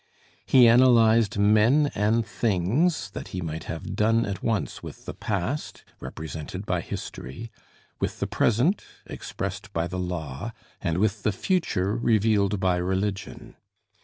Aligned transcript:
He 0.47 0.67
analyzed 0.67 1.37
men 1.37 1.91
and 1.93 2.25
things 2.25 3.11
that 3.11 3.27
he 3.27 3.41
might 3.41 3.65
have 3.65 3.95
done 3.95 4.25
at 4.25 4.41
once 4.41 4.81
with 4.81 5.05
the 5.05 5.13
past, 5.13 5.83
represented 5.99 6.65
by 6.65 6.81
history, 6.81 7.51
with 7.99 8.19
the 8.19 8.25
present, 8.25 8.83
expressed 9.05 9.71
by 9.73 9.85
the 9.85 9.99
law, 9.99 10.53
and 10.81 10.97
with 10.97 11.21
the 11.21 11.31
future 11.31 11.95
revealed 11.95 12.59
by 12.59 12.77
religion. 12.77 13.57